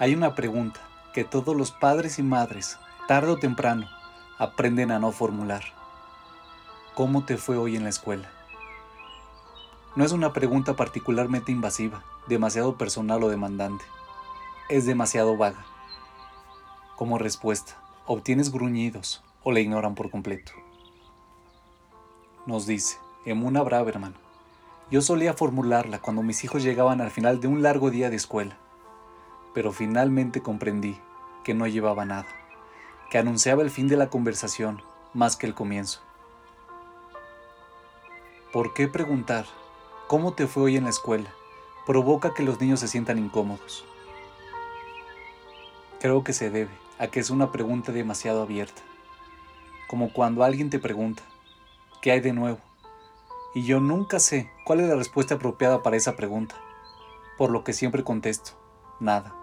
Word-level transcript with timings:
Hay 0.00 0.14
una 0.14 0.34
pregunta 0.34 0.80
que 1.12 1.24
todos 1.24 1.54
los 1.54 1.72
padres 1.72 2.18
y 2.18 2.22
madres, 2.22 2.78
tarde 3.06 3.32
o 3.32 3.36
temprano, 3.36 3.86
aprenden 4.38 4.92
a 4.92 4.98
no 4.98 5.12
formular. 5.12 5.62
¿Cómo 6.94 7.26
te 7.26 7.36
fue 7.36 7.58
hoy 7.58 7.76
en 7.76 7.82
la 7.82 7.90
escuela? 7.90 8.30
No 9.96 10.02
es 10.02 10.12
una 10.12 10.32
pregunta 10.32 10.74
particularmente 10.74 11.52
invasiva, 11.52 12.02
demasiado 12.28 12.78
personal 12.78 13.22
o 13.22 13.28
demandante. 13.28 13.84
Es 14.70 14.86
demasiado 14.86 15.36
vaga. 15.36 15.66
Como 16.96 17.18
respuesta, 17.18 17.74
obtienes 18.06 18.50
gruñidos 18.50 19.22
o 19.42 19.52
la 19.52 19.60
ignoran 19.60 19.94
por 19.94 20.10
completo. 20.10 20.52
Nos 22.46 22.66
dice 22.66 22.96
Emuna 23.26 23.60
Braverman, 23.60 24.14
yo 24.90 25.02
solía 25.02 25.34
formularla 25.34 25.98
cuando 25.98 26.22
mis 26.22 26.42
hijos 26.42 26.62
llegaban 26.62 27.02
al 27.02 27.10
final 27.10 27.38
de 27.40 27.48
un 27.48 27.62
largo 27.62 27.90
día 27.90 28.08
de 28.08 28.16
escuela, 28.16 28.56
pero 29.54 29.72
finalmente 29.72 30.42
comprendí 30.42 30.98
que 31.44 31.54
no 31.54 31.66
llevaba 31.66 32.04
nada, 32.04 32.26
que 33.10 33.18
anunciaba 33.18 33.62
el 33.62 33.70
fin 33.70 33.88
de 33.88 33.96
la 33.96 34.10
conversación 34.10 34.82
más 35.14 35.36
que 35.36 35.46
el 35.46 35.54
comienzo. 35.54 36.00
¿Por 38.52 38.74
qué 38.74 38.88
preguntar 38.88 39.46
cómo 40.08 40.32
te 40.32 40.46
fue 40.46 40.64
hoy 40.64 40.76
en 40.76 40.84
la 40.84 40.90
escuela 40.90 41.30
provoca 41.86 42.34
que 42.34 42.42
los 42.42 42.60
niños 42.60 42.80
se 42.80 42.88
sientan 42.88 43.18
incómodos? 43.18 43.84
Creo 46.00 46.24
que 46.24 46.32
se 46.32 46.50
debe 46.50 46.70
a 46.98 47.08
que 47.08 47.20
es 47.20 47.30
una 47.30 47.52
pregunta 47.52 47.92
demasiado 47.92 48.42
abierta, 48.42 48.82
como 49.88 50.12
cuando 50.12 50.44
alguien 50.44 50.70
te 50.70 50.78
pregunta, 50.78 51.22
¿qué 52.00 52.12
hay 52.12 52.20
de 52.20 52.32
nuevo? 52.32 52.58
Y 53.54 53.64
yo 53.64 53.80
nunca 53.80 54.20
sé 54.20 54.50
cuál 54.64 54.80
es 54.80 54.88
la 54.88 54.94
respuesta 54.94 55.34
apropiada 55.34 55.82
para 55.82 55.96
esa 55.96 56.14
pregunta, 56.14 56.54
por 57.36 57.50
lo 57.50 57.64
que 57.64 57.72
siempre 57.72 58.04
contesto, 58.04 58.52
nada. 59.00 59.39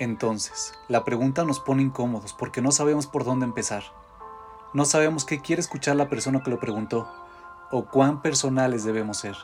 Entonces, 0.00 0.72
la 0.88 1.04
pregunta 1.04 1.44
nos 1.44 1.60
pone 1.60 1.82
incómodos 1.82 2.32
porque 2.32 2.62
no 2.62 2.72
sabemos 2.72 3.06
por 3.06 3.22
dónde 3.22 3.44
empezar. 3.44 3.82
No 4.72 4.86
sabemos 4.86 5.26
qué 5.26 5.42
quiere 5.42 5.60
escuchar 5.60 5.94
la 5.94 6.08
persona 6.08 6.42
que 6.42 6.48
lo 6.48 6.58
preguntó 6.58 7.06
o 7.70 7.84
cuán 7.84 8.22
personales 8.22 8.82
debemos 8.82 9.18
ser. 9.18 9.36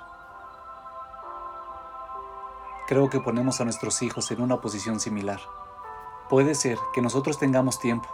Creo 2.86 3.10
que 3.10 3.20
ponemos 3.20 3.60
a 3.60 3.64
nuestros 3.64 4.00
hijos 4.00 4.30
en 4.30 4.40
una 4.40 4.62
posición 4.62 4.98
similar. 4.98 5.40
Puede 6.30 6.54
ser 6.54 6.78
que 6.94 7.02
nosotros 7.02 7.38
tengamos 7.38 7.78
tiempo, 7.78 8.08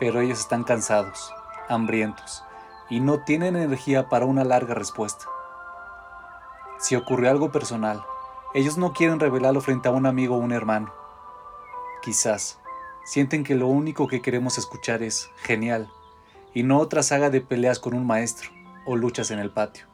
pero 0.00 0.22
ellos 0.22 0.40
están 0.40 0.64
cansados, 0.64 1.34
hambrientos 1.68 2.44
y 2.88 3.00
no 3.00 3.24
tienen 3.24 3.56
energía 3.56 4.08
para 4.08 4.24
una 4.24 4.42
larga 4.42 4.72
respuesta. 4.72 5.26
Si 6.78 6.96
ocurrió 6.96 7.30
algo 7.30 7.52
personal, 7.52 8.02
ellos 8.54 8.78
no 8.78 8.94
quieren 8.94 9.20
revelarlo 9.20 9.60
frente 9.60 9.88
a 9.88 9.90
un 9.90 10.06
amigo 10.06 10.36
o 10.36 10.38
un 10.38 10.52
hermano 10.52 10.97
Quizás 12.02 12.58
sienten 13.04 13.42
que 13.42 13.54
lo 13.54 13.66
único 13.66 14.06
que 14.06 14.22
queremos 14.22 14.58
escuchar 14.58 15.02
es 15.02 15.30
genial 15.42 15.90
y 16.54 16.62
no 16.62 16.78
otra 16.78 17.02
saga 17.02 17.30
de 17.30 17.40
peleas 17.40 17.78
con 17.78 17.94
un 17.94 18.06
maestro 18.06 18.50
o 18.86 18.96
luchas 18.96 19.30
en 19.30 19.38
el 19.38 19.50
patio. 19.50 19.86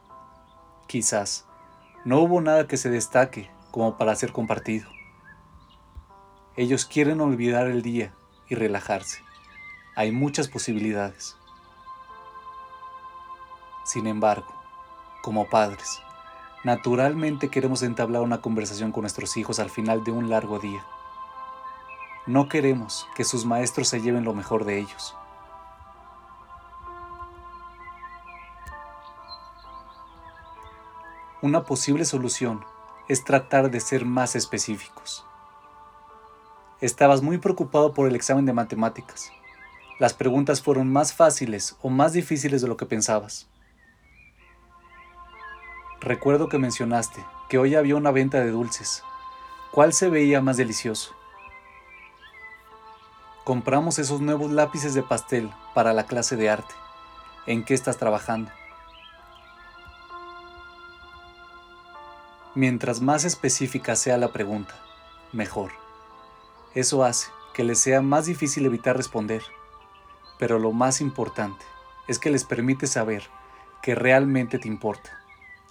Quizás 0.86 1.46
no 2.04 2.20
hubo 2.20 2.40
nada 2.40 2.66
que 2.66 2.76
se 2.76 2.90
destaque 2.90 3.50
como 3.70 3.96
para 3.96 4.14
ser 4.14 4.32
compartido. 4.32 4.88
Ellos 6.56 6.84
quieren 6.84 7.20
olvidar 7.20 7.66
el 7.66 7.82
día 7.82 8.12
y 8.48 8.54
relajarse. 8.54 9.22
Hay 9.96 10.12
muchas 10.12 10.48
posibilidades. 10.48 11.36
Sin 13.84 14.06
embargo, 14.06 14.54
como 15.22 15.48
padres, 15.48 16.00
naturalmente 16.62 17.48
queremos 17.48 17.82
entablar 17.82 18.22
una 18.22 18.40
conversación 18.40 18.92
con 18.92 19.02
nuestros 19.02 19.36
hijos 19.36 19.58
al 19.58 19.70
final 19.70 20.04
de 20.04 20.12
un 20.12 20.30
largo 20.30 20.58
día. 20.58 20.84
No 22.26 22.48
queremos 22.48 23.06
que 23.14 23.24
sus 23.24 23.44
maestros 23.44 23.88
se 23.88 24.00
lleven 24.00 24.24
lo 24.24 24.32
mejor 24.32 24.64
de 24.64 24.78
ellos. 24.78 25.14
Una 31.42 31.64
posible 31.64 32.06
solución 32.06 32.64
es 33.08 33.24
tratar 33.24 33.70
de 33.70 33.78
ser 33.80 34.06
más 34.06 34.34
específicos. 34.36 35.26
Estabas 36.80 37.20
muy 37.20 37.36
preocupado 37.36 37.92
por 37.92 38.08
el 38.08 38.16
examen 38.16 38.46
de 38.46 38.54
matemáticas. 38.54 39.30
Las 39.98 40.14
preguntas 40.14 40.62
fueron 40.62 40.90
más 40.90 41.12
fáciles 41.12 41.76
o 41.82 41.90
más 41.90 42.14
difíciles 42.14 42.62
de 42.62 42.68
lo 42.68 42.78
que 42.78 42.86
pensabas. 42.86 43.46
Recuerdo 46.00 46.48
que 46.48 46.58
mencionaste 46.58 47.22
que 47.50 47.58
hoy 47.58 47.74
había 47.74 47.96
una 47.96 48.10
venta 48.10 48.40
de 48.40 48.50
dulces. 48.50 49.02
¿Cuál 49.70 49.92
se 49.92 50.08
veía 50.08 50.40
más 50.40 50.56
delicioso? 50.56 51.14
Compramos 53.44 53.98
esos 53.98 54.22
nuevos 54.22 54.50
lápices 54.50 54.94
de 54.94 55.02
pastel 55.02 55.52
para 55.74 55.92
la 55.92 56.06
clase 56.06 56.34
de 56.34 56.48
arte. 56.48 56.74
¿En 57.46 57.62
qué 57.62 57.74
estás 57.74 57.98
trabajando? 57.98 58.50
Mientras 62.54 63.02
más 63.02 63.26
específica 63.26 63.96
sea 63.96 64.16
la 64.16 64.32
pregunta, 64.32 64.74
mejor. 65.32 65.72
Eso 66.74 67.04
hace 67.04 67.28
que 67.52 67.64
les 67.64 67.78
sea 67.78 68.00
más 68.00 68.24
difícil 68.24 68.64
evitar 68.64 68.96
responder. 68.96 69.42
Pero 70.38 70.58
lo 70.58 70.72
más 70.72 71.02
importante 71.02 71.66
es 72.08 72.18
que 72.18 72.30
les 72.30 72.44
permite 72.44 72.86
saber 72.86 73.24
que 73.82 73.94
realmente 73.94 74.58
te 74.58 74.68
importa, 74.68 75.18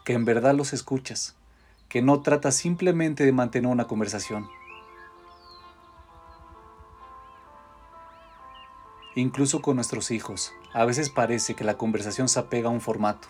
que 0.05 0.13
en 0.13 0.25
verdad 0.25 0.53
los 0.53 0.73
escuchas, 0.73 1.35
que 1.89 2.03
no 2.03 2.21
tratas 2.21 2.55
simplemente 2.55 3.25
de 3.25 3.31
mantener 3.31 3.71
una 3.71 3.87
conversación 3.87 4.47
Incluso 9.15 9.61
con 9.61 9.75
nuestros 9.75 10.09
hijos, 10.09 10.53
a 10.73 10.85
veces 10.85 11.11
parece 11.11 11.53
que 11.53 11.63
la 11.63 11.77
conversación 11.77 12.27
se 12.27 12.39
apega 12.39 12.69
a 12.69 12.71
un 12.71 12.81
formato. 12.81 13.27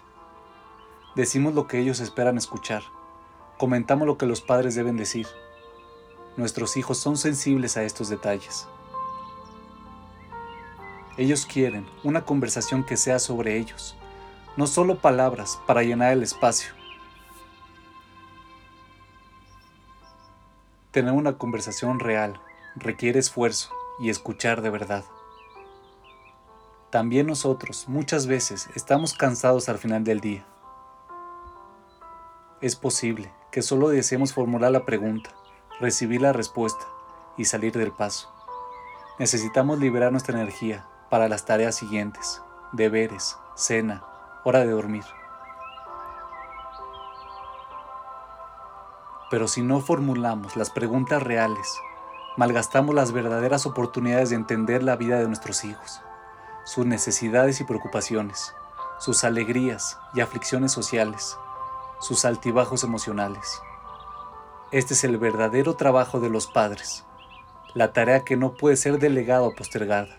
Decimos 1.16 1.54
lo 1.54 1.68
que 1.68 1.80
ellos 1.80 2.00
esperan 2.00 2.38
escuchar, 2.38 2.84
comentamos 3.58 4.08
lo 4.08 4.18
que 4.18 4.26
los 4.26 4.40
padres 4.40 4.76
deben 4.76 4.96
decir. 4.96 5.28
Nuestros 6.38 6.78
hijos 6.78 6.98
son 6.98 7.18
sensibles 7.18 7.76
a 7.76 7.84
estos 7.84 8.08
detalles. 8.08 8.68
Ellos 11.18 11.46
quieren 11.46 11.86
una 12.04 12.24
conversación 12.24 12.86
que 12.86 12.98
sea 12.98 13.20
sobre 13.20 13.58
ellos, 13.58 13.96
no 14.56 14.68
solo 14.68 15.00
palabras 15.00 15.60
para 15.68 15.84
llenar 15.84 16.14
el 16.14 16.24
espacio. 16.24 16.74
Tener 20.92 21.12
una 21.12 21.38
conversación 21.38 22.00
real 22.00 22.40
requiere 22.76 23.20
esfuerzo 23.20 23.72
y 24.00 24.10
escuchar 24.10 24.62
de 24.62 24.70
verdad. 24.70 25.04
También 26.94 27.26
nosotros 27.26 27.86
muchas 27.88 28.28
veces 28.28 28.70
estamos 28.76 29.16
cansados 29.16 29.68
al 29.68 29.80
final 29.80 30.04
del 30.04 30.20
día. 30.20 30.46
Es 32.62 32.76
posible 32.76 33.34
que 33.50 33.64
solo 33.64 33.90
deseemos 33.90 34.32
formular 34.32 34.72
la 34.72 34.86
pregunta, 34.86 35.32
recibir 35.80 36.22
la 36.22 36.34
respuesta 36.34 36.86
y 37.36 37.46
salir 37.46 37.74
del 37.74 37.92
paso. 37.92 38.32
Necesitamos 39.18 39.80
liberar 39.80 40.12
nuestra 40.12 40.40
energía 40.40 40.86
para 41.10 41.28
las 41.28 41.46
tareas 41.46 41.74
siguientes, 41.74 42.44
deberes, 42.74 43.38
cena, 43.56 44.04
hora 44.44 44.60
de 44.60 44.70
dormir. 44.70 45.06
Pero 49.32 49.48
si 49.48 49.64
no 49.64 49.80
formulamos 49.82 50.56
las 50.56 50.70
preguntas 50.70 51.24
reales, 51.24 51.76
malgastamos 52.38 52.94
las 52.94 53.14
verdaderas 53.14 53.66
oportunidades 53.66 54.30
de 54.30 54.36
entender 54.36 54.84
la 54.84 54.96
vida 54.96 55.18
de 55.18 55.26
nuestros 55.26 55.64
hijos 55.66 56.04
sus 56.64 56.86
necesidades 56.86 57.60
y 57.60 57.66
preocupaciones, 57.66 58.54
sus 59.00 59.24
alegrías 59.24 59.98
y 60.14 60.22
aflicciones 60.22 60.72
sociales, 60.72 61.38
sus 62.00 62.26
altibajos 62.26 62.84
emocionales. 62.84 63.62
Este 64.72 64.94
es 64.94 65.04
el 65.04 65.18
verdadero 65.18 65.76
trabajo 65.76 66.20
de 66.20 66.30
los 66.30 66.48
padres, 66.48 67.06
la 67.74 67.92
tarea 67.92 68.24
que 68.24 68.38
no 68.38 68.54
puede 68.56 68.76
ser 68.76 69.00
delegada 69.00 69.44
o 69.44 69.54
postergada. 69.54 70.18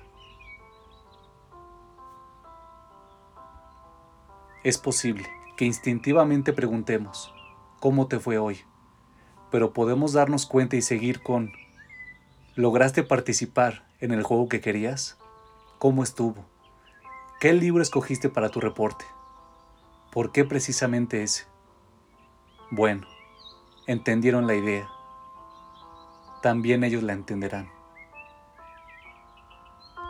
Es 4.63 4.79
posible 4.79 5.29
que 5.57 5.65
instintivamente 5.65 6.53
preguntemos, 6.53 7.33
¿cómo 7.81 8.07
te 8.07 8.19
fue 8.19 8.39
hoy? 8.39 8.61
Pero 9.51 9.73
podemos 9.73 10.13
darnos 10.13 10.47
cuenta 10.47 10.77
y 10.77 10.83
seguir 10.83 11.23
con, 11.23 11.53
¿lograste 12.55 13.03
participar 13.03 13.87
en 14.01 14.13
el 14.13 14.23
juego 14.23 14.49
que 14.49 14.61
querías? 14.61 15.19
¿Cómo 15.85 16.03
estuvo? 16.03 16.47
¿Qué 17.41 17.53
libro 17.53 17.83
escogiste 17.83 18.31
para 18.31 18.49
tu 18.49 18.59
reporte? 18.59 19.05
¿Por 20.13 20.33
qué 20.33 20.47
precisamente 20.47 21.23
ese? 21.23 21.45
Bueno, 22.71 23.07
entendieron 23.87 24.47
la 24.47 24.55
idea. 24.55 24.89
También 26.41 26.85
ellos 26.85 27.03
la 27.03 27.13
entenderán. 27.13 27.69